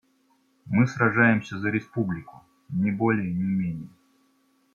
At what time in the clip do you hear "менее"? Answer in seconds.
3.43-3.89